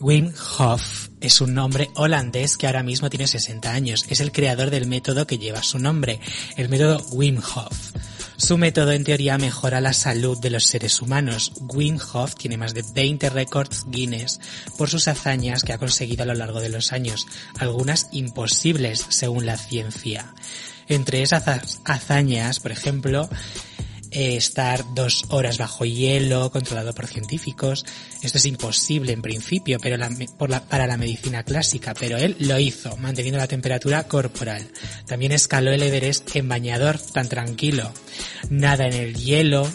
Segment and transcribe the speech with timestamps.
[0.00, 4.06] Wim Hof es un hombre holandés que ahora mismo tiene 60 años.
[4.08, 6.20] Es el creador del método que lleva su nombre,
[6.56, 7.92] el método Wim Hof.
[8.36, 11.52] Su método en teoría mejora la salud de los seres humanos.
[11.60, 14.40] Wim Hof tiene más de 20 récords Guinness
[14.78, 17.26] por sus hazañas que ha conseguido a lo largo de los años,
[17.58, 20.32] algunas imposibles según la ciencia.
[20.88, 21.44] Entre esas
[21.84, 23.28] hazañas, por ejemplo,
[24.10, 27.84] eh, estar dos horas bajo hielo, controlado por científicos.
[28.22, 32.96] Esto es imposible en principio pero la- para la medicina clásica, pero él lo hizo,
[32.96, 34.66] manteniendo la temperatura corporal.
[35.06, 37.92] También escaló el Everest en bañador, tan tranquilo.
[38.48, 39.68] Nada en el hielo.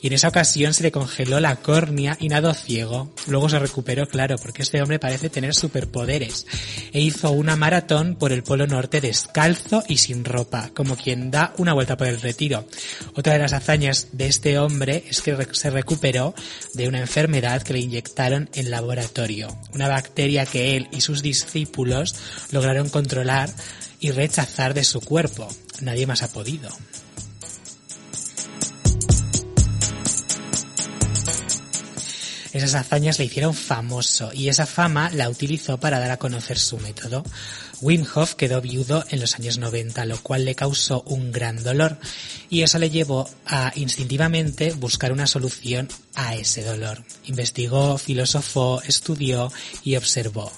[0.00, 3.12] Y en esa ocasión se le congeló la córnea y nadó ciego.
[3.26, 6.46] Luego se recuperó, claro, porque este hombre parece tener superpoderes.
[6.92, 11.52] E hizo una maratón por el Polo Norte descalzo y sin ropa, como quien da
[11.58, 12.66] una vuelta por el retiro.
[13.14, 16.34] Otra de las hazañas de este hombre es que se recuperó
[16.74, 19.48] de una enfermedad que le inyectaron en laboratorio.
[19.74, 22.14] Una bacteria que él y sus discípulos
[22.52, 23.50] lograron controlar
[24.00, 25.48] y rechazar de su cuerpo.
[25.80, 26.68] Nadie más ha podido.
[32.58, 36.76] Esas hazañas le hicieron famoso y esa fama la utilizó para dar a conocer su
[36.78, 37.22] método.
[37.80, 41.98] Wim Hof quedó viudo en los años 90, lo cual le causó un gran dolor
[42.50, 45.86] y eso le llevó a instintivamente buscar una solución
[46.16, 47.04] a ese dolor.
[47.26, 49.52] Investigó, filosofó, estudió
[49.84, 50.50] y observó.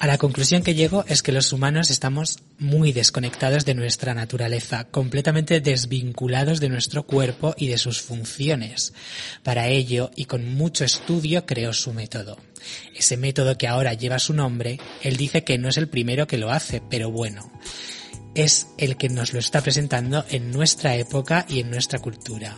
[0.00, 4.84] A la conclusión que llegó es que los humanos estamos muy desconectados de nuestra naturaleza,
[4.84, 8.94] completamente desvinculados de nuestro cuerpo y de sus funciones.
[9.42, 12.38] Para ello, y con mucho estudio, creó su método.
[12.96, 16.38] Ese método que ahora lleva su nombre, él dice que no es el primero que
[16.38, 17.52] lo hace, pero bueno,
[18.34, 22.56] es el que nos lo está presentando en nuestra época y en nuestra cultura.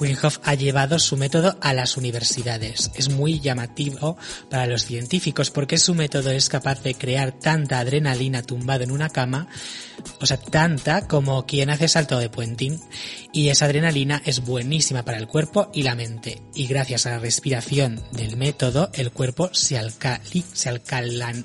[0.00, 2.90] Wim Hof ha llevado su método a las universidades.
[2.94, 4.16] Es muy llamativo
[4.48, 9.08] para los científicos porque su método es capaz de crear tanta adrenalina tumbado en una
[9.10, 9.48] cama,
[10.20, 12.78] o sea, tanta como quien hace salto de puenting.
[13.32, 16.42] Y esa adrenalina es buenísima para el cuerpo y la mente.
[16.54, 21.44] Y gracias a la respiración del método, el cuerpo se, alcali, se alcalan,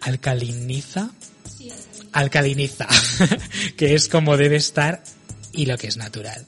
[0.00, 1.10] alcaliniza,
[2.12, 2.88] alcaliniza,
[3.76, 5.02] que es como debe estar
[5.52, 6.46] y lo que es natural.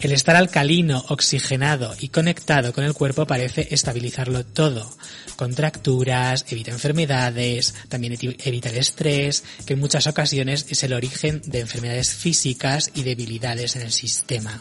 [0.00, 4.90] El estar alcalino, oxigenado y conectado con el cuerpo parece estabilizarlo todo.
[5.36, 11.60] Contracturas, evita enfermedades, también evita el estrés, que en muchas ocasiones es el origen de
[11.60, 14.60] enfermedades físicas y debilidades en el sistema.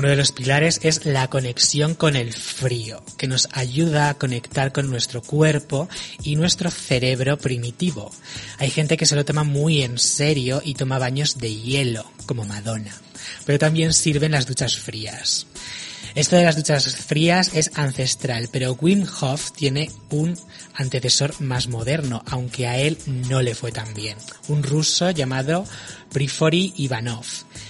[0.00, 4.72] Uno de los pilares es la conexión con el frío, que nos ayuda a conectar
[4.72, 5.90] con nuestro cuerpo
[6.22, 8.10] y nuestro cerebro primitivo.
[8.56, 12.46] Hay gente que se lo toma muy en serio y toma baños de hielo, como
[12.46, 12.98] Madonna.
[13.44, 15.46] Pero también sirven las duchas frías.
[16.14, 20.36] Esto de las duchas frías es ancestral, pero Wim Hof tiene un
[20.74, 24.16] antecesor más moderno, aunque a él no le fue tan bien.
[24.48, 25.64] Un ruso llamado
[26.12, 27.24] Prifori Ivanov,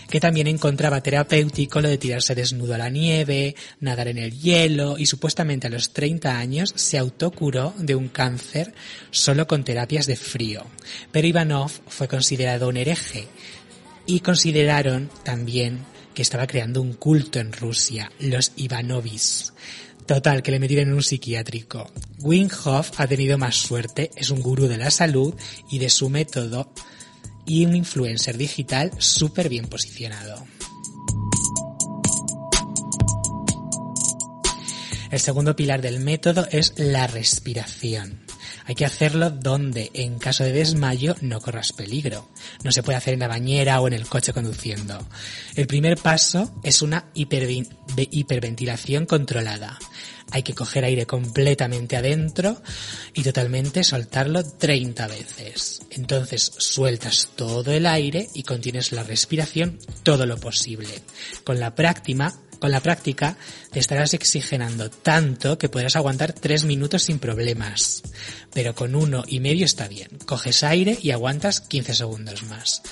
[0.09, 4.97] que también encontraba terapéutico lo de tirarse desnudo a la nieve, nadar en el hielo
[4.97, 8.73] y supuestamente a los 30 años se autocuró de un cáncer
[9.11, 10.65] solo con terapias de frío.
[11.13, 13.29] Pero Ivanov fue considerado un hereje
[14.07, 15.85] y consideraron también
[16.23, 19.53] estaba creando un culto en Rusia, los Ivanovis.
[20.07, 21.91] Total, que le metieron en un psiquiátrico.
[22.21, 25.35] Wim Hof ha tenido más suerte, es un gurú de la salud
[25.71, 26.73] y de su método
[27.47, 30.45] y un influencer digital súper bien posicionado.
[35.11, 38.30] El segundo pilar del método es la respiración.
[38.71, 42.29] Hay que hacerlo donde, en caso de desmayo, no corras peligro.
[42.63, 44.97] No se puede hacer en la bañera o en el coche conduciendo.
[45.57, 49.77] El primer paso es una hiperventilación controlada.
[50.31, 52.63] Hay que coger aire completamente adentro
[53.13, 55.81] y totalmente soltarlo 30 veces.
[55.91, 61.03] Entonces sueltas todo el aire y contienes la respiración todo lo posible.
[61.43, 63.37] Con la práctica, con la práctica
[63.73, 68.03] te estarás oxigenando tanto que podrás aguantar 3 minutos sin problemas.
[68.53, 70.11] Pero con uno y medio está bien.
[70.27, 72.83] Coges aire y aguantas 15 segundos más.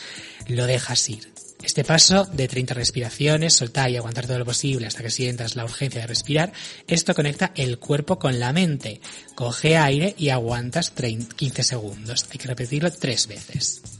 [0.49, 1.33] Lo dejas ir.
[1.63, 5.65] Este paso de 30 respiraciones, soltar y aguantar todo lo posible hasta que sientas la
[5.65, 6.53] urgencia de respirar,
[6.87, 9.01] esto conecta el cuerpo con la mente.
[9.35, 12.27] Coge aire y aguantas 30 15 segundos.
[12.31, 13.98] Hay que repetirlo tres veces.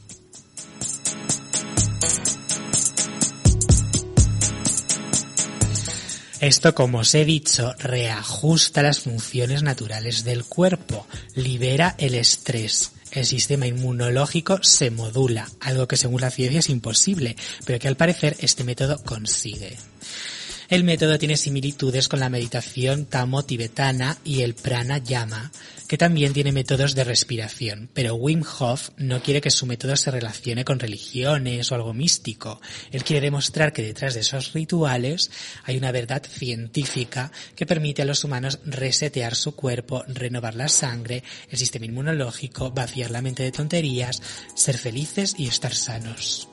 [6.41, 11.05] Esto, como os he dicho, reajusta las funciones naturales del cuerpo,
[11.35, 12.93] libera el estrés.
[13.11, 17.97] El sistema inmunológico se modula, algo que según la ciencia es imposible, pero que al
[17.97, 19.75] parecer este método consigue.
[20.69, 25.51] El método tiene similitudes con la meditación tamo-tibetana y el pranayama,
[25.87, 30.11] que también tiene métodos de respiración, pero Wim Hof no quiere que su método se
[30.11, 32.61] relacione con religiones o algo místico.
[32.91, 35.31] Él quiere demostrar que detrás de esos rituales
[35.63, 41.23] hay una verdad científica que permite a los humanos resetear su cuerpo, renovar la sangre,
[41.49, 44.21] el sistema inmunológico, vaciar la mente de tonterías,
[44.53, 46.47] ser felices y estar sanos.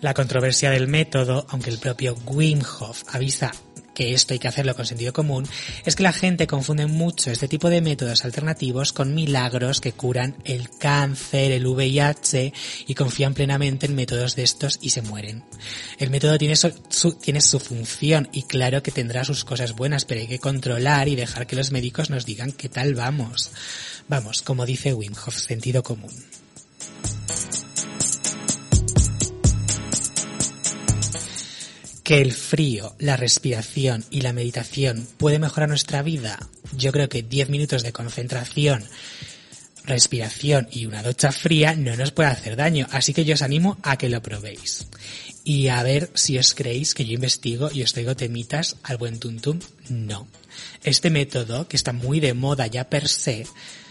[0.00, 3.52] La controversia del método, aunque el propio Wim Hof avisa
[3.96, 5.48] que esto hay que hacerlo con sentido común,
[5.86, 10.36] es que la gente confunde mucho este tipo de métodos alternativos con milagros que curan
[10.44, 12.52] el cáncer, el VIH
[12.86, 15.44] y confían plenamente en métodos de estos y se mueren.
[15.98, 16.70] El método tiene su,
[17.14, 21.16] tiene su función y claro que tendrá sus cosas buenas, pero hay que controlar y
[21.16, 23.50] dejar que los médicos nos digan qué tal vamos.
[24.08, 26.12] Vamos, como dice Wim Hof, sentido común.
[32.06, 36.38] Que el frío, la respiración y la meditación puede mejorar nuestra vida,
[36.76, 38.84] yo creo que 10 minutos de concentración,
[39.82, 43.76] respiración y una ducha fría no nos puede hacer daño, así que yo os animo
[43.82, 44.86] a que lo probéis.
[45.42, 49.18] Y a ver si os creéis que yo investigo y os traigo temitas al buen
[49.18, 49.58] tuntum.
[49.88, 50.28] No.
[50.84, 53.48] Este método, que está muy de moda ya per se,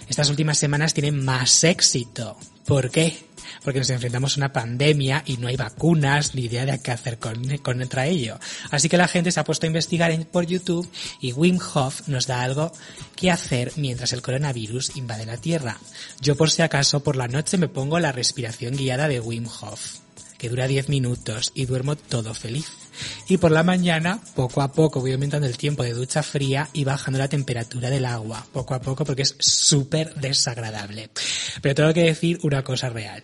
[0.07, 2.37] estas últimas semanas tiene más éxito.
[2.65, 3.17] ¿Por qué?
[3.63, 7.17] Porque nos enfrentamos a una pandemia y no hay vacunas ni idea de qué hacer
[7.17, 8.39] con, contra ello.
[8.71, 10.89] Así que la gente se ha puesto a investigar en, por YouTube
[11.21, 12.71] y Wim Hof nos da algo
[13.15, 15.77] que hacer mientras el coronavirus invade la Tierra.
[16.21, 20.05] Yo por si acaso por la noche me pongo la respiración guiada de Wim Hof
[20.37, 22.71] que dura 10 minutos y duermo todo feliz.
[23.27, 26.83] Y por la mañana, poco a poco, voy aumentando el tiempo de ducha fría y
[26.83, 31.09] bajando la temperatura del agua, poco a poco, porque es súper desagradable.
[31.61, 33.23] Pero tengo que decir una cosa real.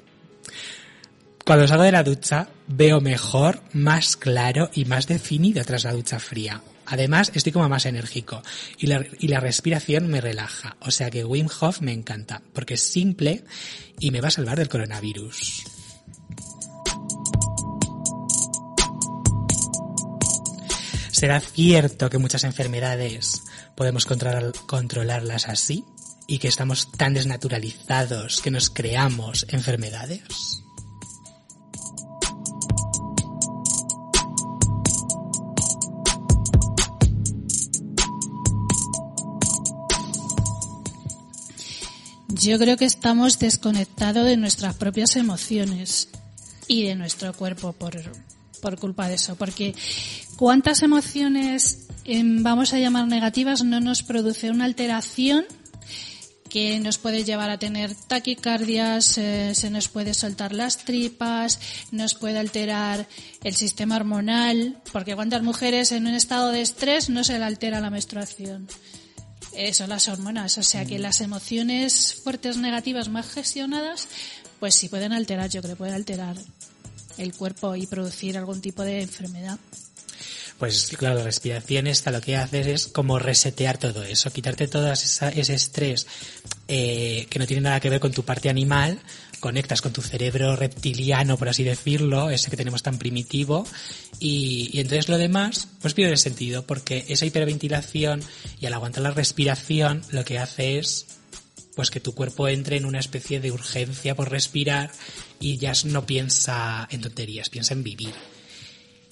[1.46, 6.20] Cuando salgo de la ducha veo mejor, más claro y más definido tras la ducha
[6.20, 6.62] fría.
[6.86, 8.42] Además, estoy como más enérgico
[8.78, 10.76] y la, y la, respiración me relaja.
[10.82, 13.44] O sea que Wim Hof me encanta porque es simple
[14.00, 15.64] y me va a salvar del coronavirus.
[21.12, 23.44] ¿Será cierto que muchas enfermedades
[23.76, 25.86] podemos controlar, controlarlas así?
[26.28, 30.62] ¿Y que estamos tan desnaturalizados que nos creamos enfermedades?
[42.34, 46.10] Yo creo que estamos desconectados de nuestras propias emociones
[46.68, 47.94] y de nuestro cuerpo por,
[48.62, 49.36] por culpa de eso.
[49.36, 49.76] Porque
[50.38, 55.46] cuántas emociones em, vamos a llamar negativas no nos produce una alteración
[56.50, 61.60] que nos puede llevar a tener taquicardias, eh, se nos puede soltar las tripas,
[61.92, 63.08] nos puede alterar
[63.44, 67.80] el sistema hormonal, porque cuántas mujeres en un estado de estrés no se le altera
[67.80, 68.68] la menstruación.
[69.54, 74.08] Eh, son las hormonas, o sea que las emociones fuertes negativas más gestionadas,
[74.60, 76.38] pues sí pueden alterar, yo creo, pueden alterar
[77.18, 79.60] el cuerpo y producir algún tipo de enfermedad.
[80.62, 84.92] Pues claro, la respiración esta lo que hace es como resetear todo eso, quitarte todo
[84.92, 86.06] ese estrés
[86.68, 89.00] eh, que no tiene nada que ver con tu parte animal,
[89.40, 93.66] conectas con tu cerebro reptiliano, por así decirlo, ese que tenemos tan primitivo,
[94.20, 98.22] y, y entonces lo demás pues pierde sentido, porque esa hiperventilación
[98.60, 101.08] y al aguantar la respiración lo que hace es
[101.76, 104.92] pues que tu cuerpo entre en una especie de urgencia por respirar
[105.40, 108.14] y ya no piensa en tonterías, piensa en vivir.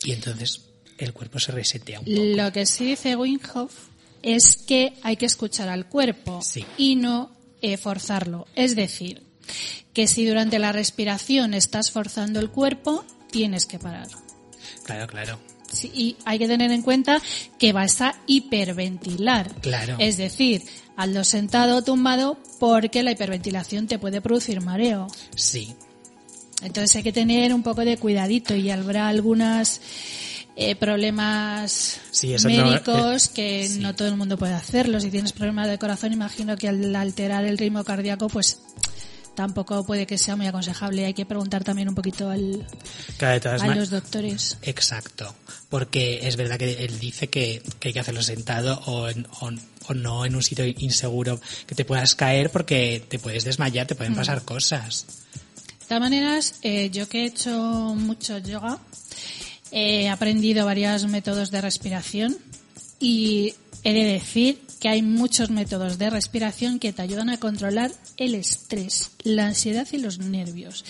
[0.03, 0.69] Y entonces
[1.00, 2.18] el cuerpo se resetea un poco.
[2.18, 3.74] Lo que sí dice Winghoff
[4.22, 6.41] es que hay que escuchar al cuerpo
[6.77, 8.48] y no eh, forzarlo.
[8.56, 9.24] Es decir,
[9.94, 14.08] que si durante la respiración estás forzando el cuerpo, tienes que parar.
[14.84, 15.39] Claro, claro.
[15.72, 17.22] Sí, y hay que tener en cuenta
[17.60, 19.53] que vas a hiperventilar.
[19.62, 19.96] Claro.
[20.00, 20.63] Es decir,
[20.98, 25.08] algo sentado o tumbado porque la hiperventilación te puede producir mareo.
[25.36, 25.75] Sí.
[26.62, 29.79] Entonces hay que tener un poco de cuidadito y habrá algunas
[30.56, 32.01] eh, problemas
[32.46, 35.00] médicos eh, que no todo el mundo puede hacerlo.
[35.00, 38.62] Si tienes problemas de corazón, imagino que al alterar el ritmo cardíaco, pues
[39.39, 41.06] tampoco puede que sea muy aconsejable.
[41.06, 42.68] Hay que preguntar también un poquito al,
[43.22, 44.58] a los doctores.
[44.63, 45.34] Exacto,
[45.70, 50.36] porque es verdad que él dice que, hay que hacerlo sentado o, o, no en
[50.36, 54.18] un sitio inseguro que te puedas caer porque te puedes desmayar, te pueden mm.
[54.18, 55.06] pasar cosas.
[55.88, 58.77] todas maneras, eh, yo que he hecho mucho yoga,
[59.72, 62.38] he aprendido varios métodos de respiración
[63.00, 67.92] y he de decir que hay muchos métodos de respiración que te ayudan a controlar
[68.18, 70.86] el estrés, la ansiedad y los nervios.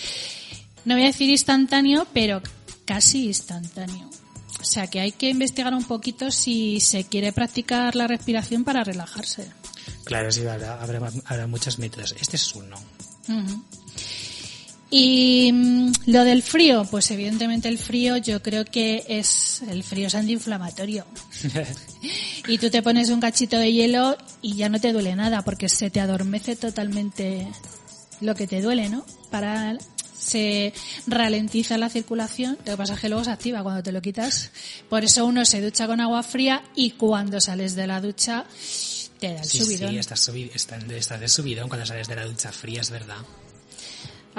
[0.84, 2.40] No voy a decir instantáneo, pero
[2.84, 4.08] casi instantáneo.
[4.60, 8.84] O sea que hay que investigar un poquito si se quiere practicar la respiración para
[8.84, 9.48] relajarse.
[10.04, 12.14] Claro, sí, habrá, habrá, habrá muchos métodos.
[12.20, 12.76] Este es uno.
[14.90, 20.08] Y mm, lo del frío, pues evidentemente el frío yo creo que es el frío
[20.08, 21.06] es antiinflamatorio.
[22.48, 25.68] Y tú te pones un cachito de hielo y ya no te duele nada porque
[25.68, 27.46] se te adormece totalmente
[28.22, 29.04] lo que te duele, ¿no?
[29.30, 29.76] Para
[30.18, 30.72] se
[31.06, 34.50] ralentiza la circulación, lo que pasa es que luego se activa cuando te lo quitas.
[34.88, 38.46] Por eso uno se ducha con agua fría y cuando sales de la ducha
[39.20, 39.90] te da el Sí, subidón.
[39.90, 43.18] sí, estás, subi- estás de subidón cuando sales de la ducha fría, es verdad.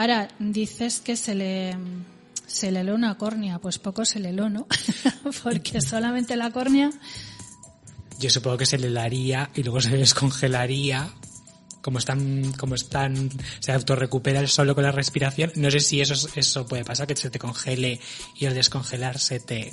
[0.01, 1.77] Ahora, dices que se le,
[2.47, 4.65] se le heló una córnea, pues poco se le heló, ¿no?
[5.43, 6.89] Porque solamente la córnea,
[8.19, 11.07] Yo supongo que se le daría y luego se descongelaría.
[11.83, 13.29] Como están, como están,
[13.59, 15.51] se autorrecupera el solo con la respiración.
[15.55, 17.99] No sé si eso, eso puede pasar, que se te congele
[18.39, 19.71] y al descongelar se te...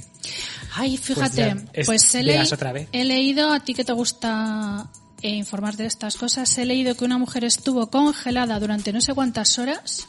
[0.74, 2.88] ay, fíjate, ya, es- pues, he, otra vez.
[2.92, 4.90] he leído, a ti que te gusta
[5.22, 9.14] eh, informarte de estas cosas, he leído que una mujer estuvo congelada durante no sé
[9.14, 10.06] cuántas horas,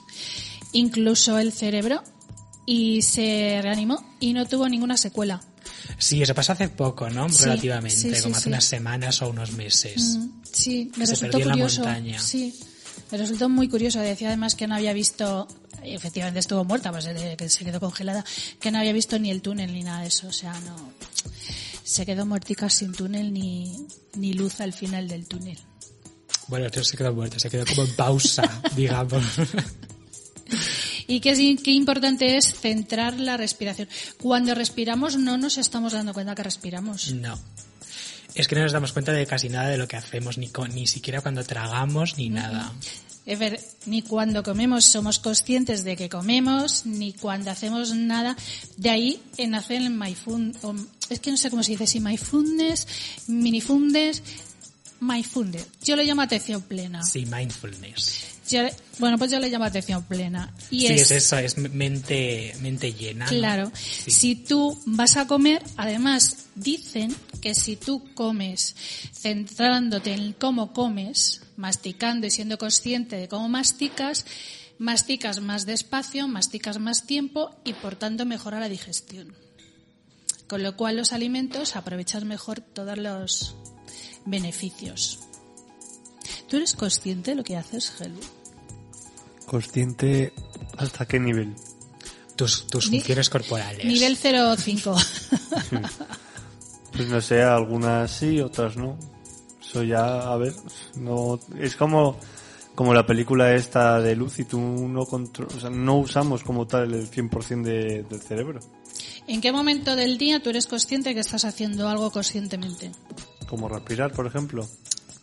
[0.73, 2.03] incluso el cerebro,
[2.65, 5.41] y se reanimó y no tuvo ninguna secuela.
[5.97, 7.27] Sí, eso pasó hace poco, ¿no?
[7.29, 10.17] Sí, Relativamente, sí, sí, como hace unas semanas o unos meses.
[10.17, 11.81] Mm, Sí, me se resultó perdió en la curioso.
[11.83, 12.19] montaña.
[12.19, 12.59] Sí,
[13.11, 13.99] me resultó muy curioso.
[13.99, 15.47] Decía además que no había visto,
[15.83, 18.23] efectivamente estuvo muerta, pues eh, se quedó congelada,
[18.59, 20.27] que no había visto ni el túnel ni nada de eso.
[20.27, 20.75] O sea, no.
[21.89, 25.57] Se quedó muertica sin túnel ni, ni luz al final del túnel.
[26.47, 29.23] Bueno, no se quedó muerto, se quedó como en pausa, digamos.
[31.07, 33.87] Y qué, qué importante es centrar la respiración.
[34.21, 37.11] Cuando respiramos no nos estamos dando cuenta que respiramos.
[37.13, 37.39] No.
[38.35, 40.73] Es que no nos damos cuenta de casi nada de lo que hacemos, ni, con-
[40.75, 42.71] ni siquiera cuando tragamos, ni nada.
[43.25, 48.35] Es ver, ni cuando comemos somos conscientes de que comemos, ni cuando hacemos nada.
[48.77, 50.57] De ahí en hacer el mindfulness,
[51.09, 52.87] es que no sé cómo se dice, si mindfulness,
[53.27, 54.23] minifulness,
[54.99, 55.67] mindfulness.
[55.83, 57.03] Yo lo llamo atención plena.
[57.03, 58.28] Sí, mindfulness.
[58.49, 58.61] Yo
[58.99, 60.53] bueno, pues yo le llamo atención plena.
[60.69, 63.25] Y sí, es, es eso, es mente, mente llena.
[63.25, 63.31] ¿no?
[63.31, 63.71] Claro.
[63.73, 64.11] Sí.
[64.11, 68.75] Si tú vas a comer, además dicen que si tú comes
[69.13, 74.25] centrándote en cómo comes, masticando y siendo consciente de cómo masticas,
[74.79, 79.33] masticas más despacio, masticas más tiempo y por tanto mejora la digestión.
[80.47, 83.55] Con lo cual los alimentos aprovechas mejor todos los
[84.25, 85.19] beneficios.
[86.49, 88.19] ¿Tú eres consciente de lo que haces, Gelu?
[89.49, 90.31] Consciente
[90.77, 91.55] hasta qué nivel.
[92.35, 93.83] Tus, tus funciones corporales.
[93.83, 95.89] Nivel 0,5.
[96.91, 98.97] Pues no sé, algunas sí, otras no.
[99.61, 100.53] Eso ya, a ver,
[100.97, 102.17] no es como
[102.75, 106.65] como la película esta de luz y tú no contro- o sea, no usamos como
[106.65, 108.59] tal el 100% de, del cerebro.
[109.27, 112.91] ¿En qué momento del día tú eres consciente que estás haciendo algo conscientemente?
[113.49, 114.65] Como respirar, por ejemplo.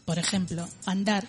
[0.04, 1.26] Por ejemplo, andar.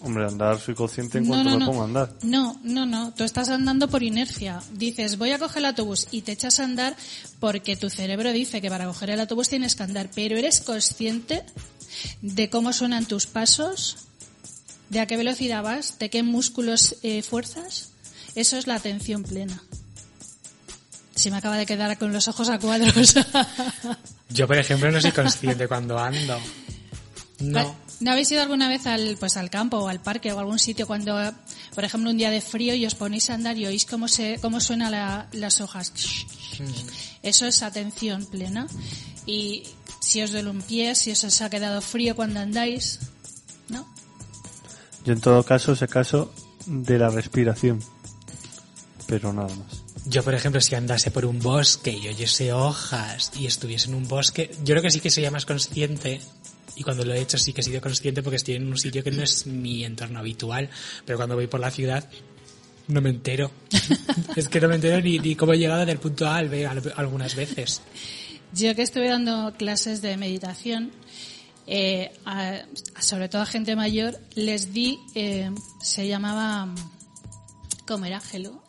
[0.00, 1.66] Hombre, andar soy consciente en No, cuanto no, me no.
[1.66, 2.12] pongo a andar.
[2.22, 3.12] No, no, no.
[3.14, 4.60] Tú estás andando por inercia.
[4.72, 6.94] Dices, voy a coger el autobús y te echas a andar
[7.40, 10.10] porque tu cerebro dice que para coger el autobús tienes que andar.
[10.14, 11.42] Pero eres consciente
[12.20, 13.96] de cómo suenan tus pasos,
[14.90, 17.90] de a qué velocidad vas, de qué músculos eh, fuerzas.
[18.34, 19.62] Eso es la atención plena.
[21.14, 23.14] Se me acaba de quedar con los ojos a cuadros.
[24.28, 26.36] Yo, por ejemplo, no soy consciente cuando ando.
[27.38, 27.83] No.
[28.00, 30.58] ¿No habéis ido alguna vez al, pues al campo o al parque o a algún
[30.58, 31.16] sitio cuando,
[31.74, 34.38] por ejemplo, un día de frío y os ponéis a andar y oís cómo se,
[34.40, 35.92] cómo suenan la- las hojas?
[37.22, 38.66] Eso es atención plena.
[39.26, 39.62] Y
[40.00, 42.98] si os duele un pie, si os ha quedado frío cuando andáis,
[43.68, 43.86] ¿no?
[45.04, 46.32] Yo en todo caso sé caso
[46.66, 47.82] de la respiración.
[49.06, 49.82] Pero nada más.
[50.06, 54.06] Yo, por ejemplo, si andase por un bosque y oyese hojas y estuviese en un
[54.08, 56.20] bosque, yo creo que sí que sería más consciente.
[56.76, 59.02] Y cuando lo he hecho sí que he sido consciente porque estoy en un sitio
[59.04, 60.68] que no es mi entorno habitual.
[61.04, 62.08] Pero cuando voy por la ciudad,
[62.88, 63.50] no me entero.
[64.36, 66.66] es que no me entero ni, ni cómo he llegado del punto A al B
[66.66, 67.80] al- algunas veces.
[68.52, 70.92] Yo que estuve dando clases de meditación,
[71.66, 72.60] eh, a-
[72.94, 75.50] a- sobre todo a gente mayor, les di, eh,
[75.80, 76.74] se llamaba,
[77.86, 78.62] ¿cómo era, Gelo?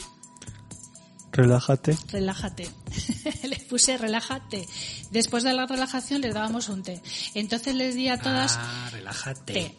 [1.36, 1.98] Relájate.
[2.12, 2.70] relájate.
[3.44, 4.66] les puse relájate.
[5.12, 7.02] Después de la relajación les dábamos un té.
[7.34, 9.54] Entonces les di a todas Ah, relájate.
[9.54, 9.78] té.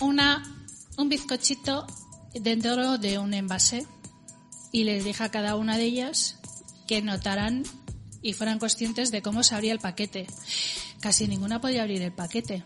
[0.00, 0.42] Una,
[0.98, 1.86] un bizcochito
[2.34, 3.86] dentro de un envase
[4.72, 6.36] y les dije a cada una de ellas
[6.86, 7.62] que notaran
[8.22, 10.26] y fueran conscientes de cómo se abría el paquete.
[11.00, 12.64] Casi ninguna podía abrir el paquete.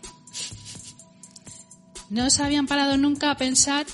[2.09, 3.85] No se habían parado nunca a pensar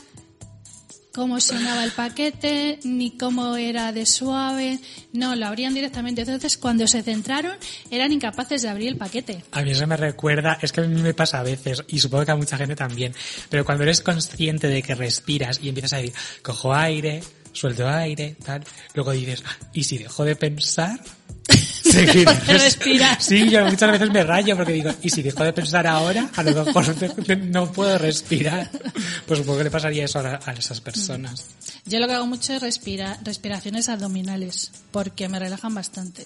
[1.13, 4.79] cómo sonaba el paquete, ni cómo era de suave.
[5.13, 6.21] No, lo abrían directamente.
[6.21, 7.57] Entonces, cuando se centraron,
[7.89, 9.43] eran incapaces de abrir el paquete.
[9.51, 12.25] A mí eso me recuerda, es que a mí me pasa a veces, y supongo
[12.25, 13.13] que a mucha gente también,
[13.49, 17.21] pero cuando eres consciente de que respiras y empiezas a decir, cojo aire,
[17.53, 18.63] suelto aire, tal,
[18.93, 20.99] luego dices, "Ah, ¿y si dejo de pensar?
[21.91, 23.23] Sí, Respiras.
[23.23, 26.29] Sí, yo muchas veces me rayo porque digo, ¿y si dejo de pensar ahora?
[26.35, 26.95] A lo mejor
[27.43, 28.69] no puedo respirar.
[29.25, 31.47] Pues supongo que le pasaría eso a, a esas personas.
[31.85, 36.25] Yo lo que hago mucho es respira, respiraciones abdominales, porque me relajan bastante.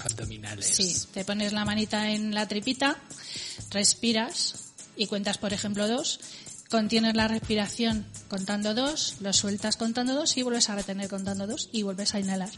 [0.00, 0.66] Abdominales.
[0.66, 2.96] Sí, te pones la manita en la tripita,
[3.70, 6.20] respiras y cuentas, por ejemplo, dos.
[6.68, 11.68] Contienes la respiración contando dos, lo sueltas contando dos y vuelves a retener contando dos
[11.72, 12.50] y vuelves a inhalar.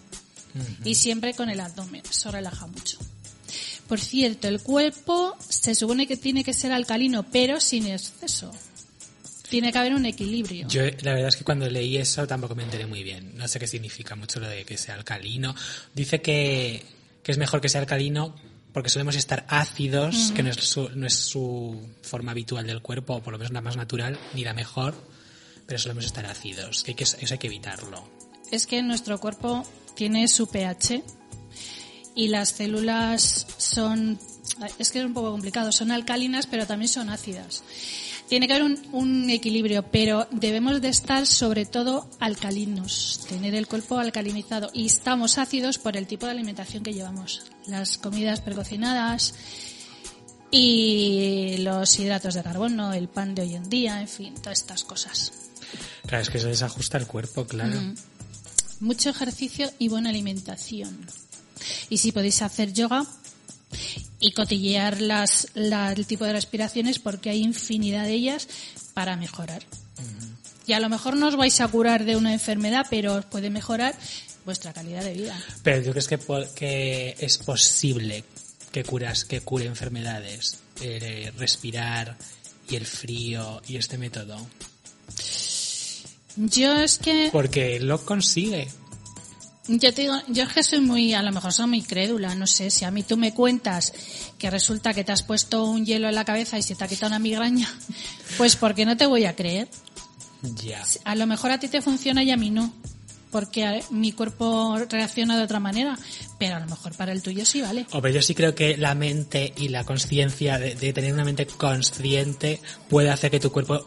[0.85, 2.99] Y siempre con el abdomen, eso relaja mucho.
[3.88, 8.50] Por cierto, el cuerpo se supone que tiene que ser alcalino, pero sin exceso.
[9.49, 10.69] Tiene que haber un equilibrio.
[10.69, 13.35] Yo la verdad es que cuando leí eso tampoco me enteré muy bien.
[13.37, 15.55] No sé qué significa mucho lo de que sea alcalino.
[15.95, 16.85] Dice que,
[17.23, 18.35] que es mejor que sea alcalino
[18.73, 23.15] porque solemos estar ácidos, que no es, su, no es su forma habitual del cuerpo,
[23.15, 24.95] o por lo menos la más natural, ni la mejor,
[25.67, 28.09] pero solemos estar ácidos, que, hay que eso hay que evitarlo.
[28.53, 29.67] es que nuestro cuerpo
[29.99, 31.02] tiene su pH
[32.14, 34.17] y las células son,
[34.78, 37.64] es que es un poco complicado, son alcalinas pero también son ácidas.
[38.28, 43.67] Tiene que haber un, un equilibrio, pero debemos de estar sobre todo alcalinos, tener el
[43.67, 47.43] cuerpo alcalinizado y estamos ácidos por el tipo de alimentación que llevamos.
[47.67, 49.35] Las comidas precocinadas
[50.52, 54.85] y los hidratos de carbono, el pan de hoy en día, en fin, todas estas
[54.85, 55.33] cosas.
[56.07, 57.81] Claro, es que eso desajusta el cuerpo, claro.
[58.81, 61.07] Mucho ejercicio y buena alimentación.
[61.91, 63.05] Y si podéis hacer yoga
[64.21, 68.49] y cotillear las, la- el tipo de respiraciones porque hay infinidad de ellas
[68.95, 69.62] para mejorar.
[70.67, 73.49] Y a lo mejor no os vais a curar de una enfermedad, pero os puede
[73.49, 73.97] mejorar
[74.45, 75.43] vuestra calidad de vida.
[75.62, 76.09] Pero ¿tú crees
[76.55, 78.23] que, es posible
[78.71, 80.59] que curas, que cure enfermedades?
[80.83, 82.17] Eh, respirar
[82.69, 84.47] y el frío y este método.
[86.38, 88.68] Yo es que Porque lo consigue.
[89.66, 92.46] Yo te digo, yo es que soy muy, a lo mejor soy muy crédula, no
[92.46, 93.92] sé, si a mí tú me cuentas
[94.38, 96.88] que resulta que te has puesto un hielo en la cabeza y se te ha
[96.88, 97.68] quitado una migraña,
[98.38, 99.68] pues porque no te voy a creer.
[100.42, 100.83] Ya.
[101.05, 102.72] A lo mejor a ti te funciona y a mí no,
[103.31, 105.98] porque a- mi cuerpo reacciona de otra manera,
[106.38, 107.87] pero a lo mejor para el tuyo sí vale.
[107.92, 111.46] Hombre, yo sí creo que la mente y la conciencia de, de tener una mente
[111.46, 113.85] consciente puede hacer que tu cuerpo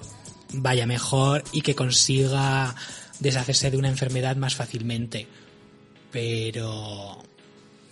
[0.54, 2.76] vaya mejor y que consiga
[3.20, 5.28] deshacerse de una enfermedad más fácilmente.
[6.12, 7.24] Pero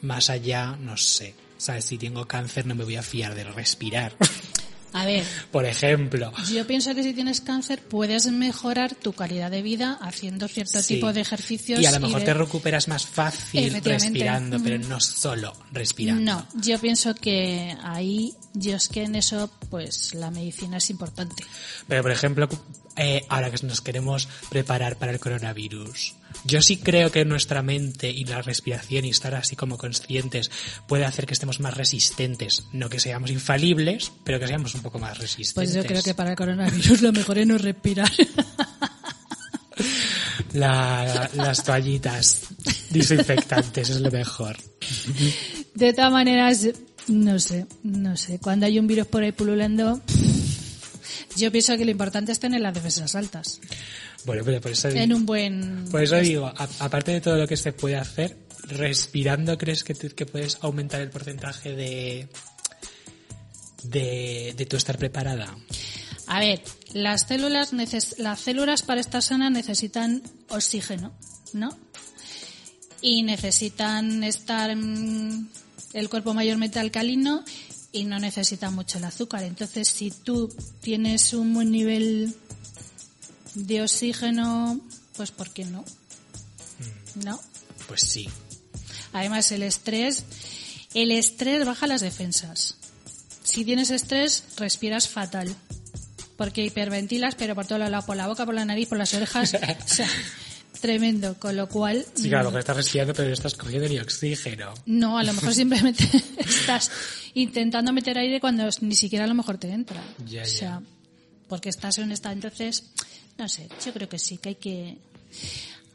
[0.02, 1.36] más allá, no sé.
[1.58, 1.86] ¿Sabes?
[1.86, 4.16] Si tengo cáncer no me voy a fiar de respirar.
[4.94, 6.32] A ver, Por ejemplo.
[6.52, 10.96] yo pienso que si tienes cáncer puedes mejorar tu calidad de vida haciendo cierto Sí.
[10.96, 11.80] tipo de ejercicios.
[11.80, 16.22] Y a lo mejor de- te recuperas más fácil respirando, pero no solo respirando.
[16.24, 21.44] No, yo pienso que ahí, yo es que en eso, pues la medicina es importante.
[21.88, 22.50] Pero, por ejemplo,
[22.96, 26.16] eh, ahora que nos queremos preparar para el coronavirus,
[26.46, 30.50] yo sí creo que nuestra mente y la respiración y estar así como conscientes
[30.88, 32.64] puede hacer que estemos más resistentes.
[32.72, 35.54] No que seamos infalibles, pero que seamos un poco más resistentes.
[35.54, 38.12] Pues yo creo que para el coronavirus lo mejor es no respirar.
[40.54, 42.42] La- las toallitas
[42.90, 44.58] desinfectantes es lo mejor.
[45.76, 46.68] De todas maneras,
[47.08, 48.40] no sé, no sé.
[48.40, 50.02] Cuando hay un virus por ahí pululando,
[51.40, 53.60] yo pienso que lo importante es tener las defensas altas.
[54.26, 55.86] Bueno, pero por eso En un buen...
[55.90, 59.96] Por eso digo, a- aparte de todo lo que se puede hacer, respirando, ¿crees que,
[59.96, 62.28] tú- que puedes aumentar el porcentaje de,
[63.84, 65.56] de, de tu estar preparada?
[66.28, 66.62] A ver,
[66.94, 71.14] las células, neces- las células para estar sanas necesitan oxígeno,
[71.54, 71.76] ¿no?
[73.02, 75.48] Y necesitan estar mm,
[75.94, 77.44] el cuerpo mayormente alcalino
[77.92, 79.44] y no necesitan mucho el azúcar.
[79.44, 82.36] Entonces, si tú tienes un buen nivel
[83.56, 84.80] de oxígeno,
[85.16, 85.84] pues ¿por qué no?
[87.24, 87.40] ¿No?
[87.88, 88.30] Pues sí.
[89.14, 90.24] Además, el estrés,
[90.94, 92.76] el estrés baja las defensas.
[93.44, 95.56] Si tienes estrés, respiras fatal.
[96.38, 99.54] Porque hiperventilas, pero por todo lado, por la boca, por la nariz, por las orejas.
[99.84, 100.08] o sea,
[100.80, 101.38] tremendo.
[101.40, 104.74] Con lo cual, Sí, claro, que estás respirando, pero no estás cogiendo ni oxígeno.
[104.86, 106.06] no, a lo mejor simplemente
[106.38, 106.92] estás
[107.34, 110.02] intentando meter aire cuando ni siquiera a lo mejor te entra.
[110.26, 110.50] Ya, o ya.
[110.50, 110.82] sea,
[111.48, 112.34] porque estás en un estado.
[112.34, 112.92] Entonces,
[113.38, 114.98] no sé, yo creo que sí, que hay que.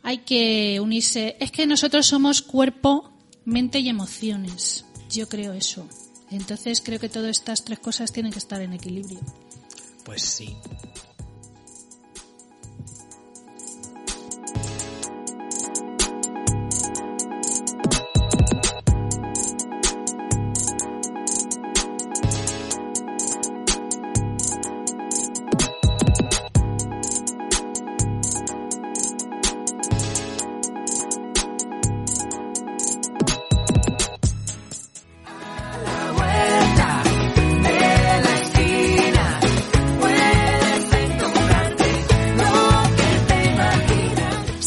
[0.03, 1.37] hay que unirse.
[1.41, 3.13] Es que nosotros somos cuerpo,
[3.45, 4.85] mente y emociones.
[5.11, 5.89] Yo creo eso.
[6.31, 9.21] Entonces creo que todas estas tres cosas tienen que estar en equilibrio.
[10.05, 10.57] Pues sí.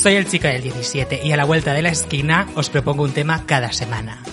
[0.08, 3.12] Soy el chico del 17 y a la vuelta de la esquina os propongo un
[3.12, 4.24] tema cada semana.